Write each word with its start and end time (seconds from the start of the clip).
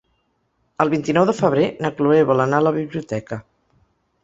El 0.85 0.89
vint-i-nou 0.93 1.27
de 1.31 1.35
febrer 1.41 1.67
na 1.85 1.93
Chloé 2.01 2.19
vol 2.31 2.43
anar 2.47 2.63
a 2.65 2.69
la 2.71 2.75
biblioteca. 2.81 3.41